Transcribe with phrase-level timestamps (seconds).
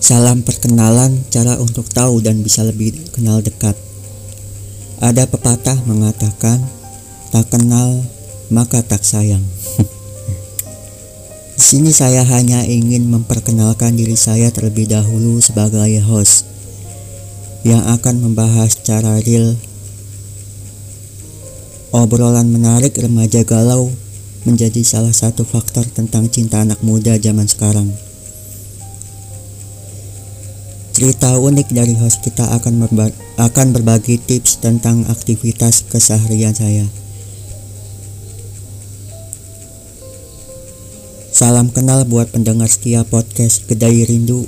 [0.00, 3.76] Salam perkenalan, cara untuk tahu dan bisa lebih kenal dekat.
[4.96, 6.56] Ada pepatah mengatakan,
[7.28, 8.00] tak kenal
[8.48, 9.44] maka tak sayang.
[11.54, 16.48] Di sini saya hanya ingin memperkenalkan diri saya terlebih dahulu sebagai host
[17.62, 19.52] yang akan membahas secara real
[21.92, 23.92] obrolan menarik remaja galau
[24.48, 28.09] menjadi salah satu faktor tentang cinta anak muda zaman sekarang.
[31.00, 33.08] Cerita unik dari host kita akan, berba
[33.40, 36.84] akan berbagi tips tentang aktivitas keseharian saya.
[41.32, 44.44] Salam kenal buat pendengar setia podcast Kedai Rindu.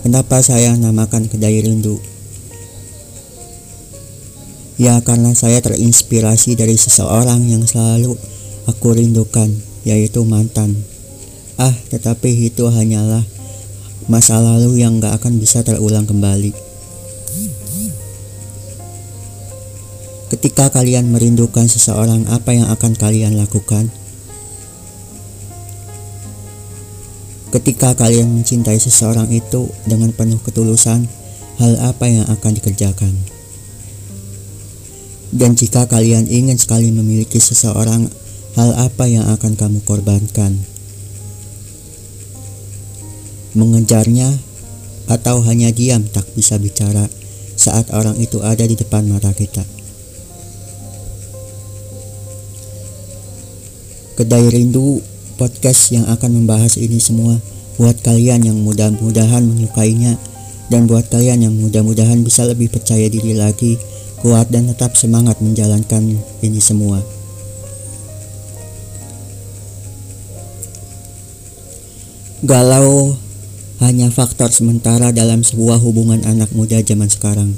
[0.00, 2.00] Kenapa saya namakan Kedai Rindu?
[4.80, 8.16] Ya karena saya terinspirasi dari seseorang yang selalu
[8.64, 9.52] aku rindukan,
[9.84, 10.72] yaitu mantan.
[11.58, 13.26] Ah, tetapi itu hanyalah
[14.06, 16.54] masa lalu yang gak akan bisa terulang kembali.
[20.30, 23.90] Ketika kalian merindukan seseorang, apa yang akan kalian lakukan?
[27.50, 31.10] Ketika kalian mencintai seseorang itu dengan penuh ketulusan,
[31.58, 33.10] hal apa yang akan dikerjakan?
[35.34, 38.06] Dan jika kalian ingin sekali memiliki seseorang,
[38.54, 40.77] hal apa yang akan kamu korbankan?
[43.56, 44.28] Mengejarnya,
[45.08, 47.08] atau hanya diam tak bisa bicara
[47.56, 49.64] saat orang itu ada di depan mata kita.
[54.18, 55.00] Kedai Rindu
[55.38, 57.38] podcast yang akan membahas ini semua
[57.78, 60.18] buat kalian yang mudah-mudahan menyukainya
[60.68, 63.78] dan buat kalian yang mudah-mudahan bisa lebih percaya diri lagi,
[64.20, 67.00] kuat dan tetap semangat menjalankan ini semua.
[72.42, 73.18] Galau
[74.08, 77.52] hanya faktor sementara dalam sebuah hubungan anak muda zaman sekarang.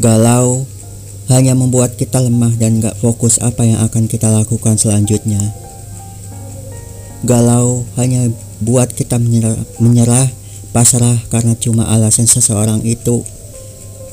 [0.00, 0.64] Galau
[1.28, 5.44] hanya membuat kita lemah dan gak fokus apa yang akan kita lakukan selanjutnya.
[7.20, 8.32] Galau hanya
[8.64, 10.24] buat kita menyerah, menyerah
[10.72, 13.20] pasrah karena cuma alasan seseorang itu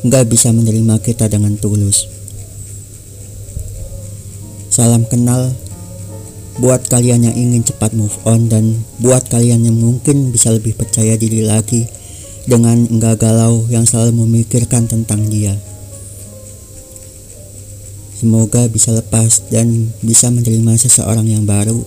[0.03, 2.03] gak bisa menerima kita dengan tulus.
[4.67, 5.55] Salam kenal
[6.55, 11.19] buat kalian yang ingin cepat move on dan buat kalian yang mungkin bisa lebih percaya
[11.19, 11.83] diri lagi
[12.47, 15.57] dengan enggak galau yang selalu memikirkan tentang dia.
[18.15, 21.83] Semoga bisa lepas dan bisa menerima seseorang yang baru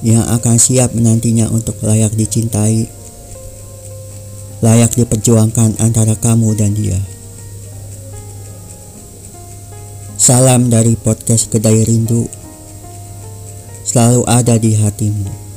[0.00, 2.86] yang akan siap menantinya untuk layak dicintai,
[4.62, 7.17] layak diperjuangkan antara kamu dan dia.
[10.18, 12.26] Salam dari podcast Kedai Rindu.
[13.86, 15.47] Selalu ada di hatimu